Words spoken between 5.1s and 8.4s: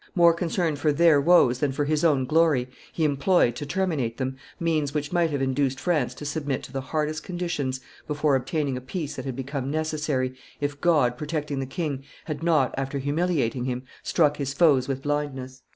might have induced France to submit to the hardest conditions before